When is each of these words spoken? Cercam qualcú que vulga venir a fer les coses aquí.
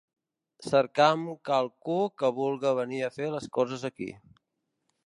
Cercam 0.67 1.27
qualcú 1.49 1.99
que 2.23 2.33
vulga 2.39 2.75
venir 2.83 3.05
a 3.05 3.13
fer 3.21 3.31
les 3.37 3.53
coses 3.61 3.87
aquí. 3.93 4.11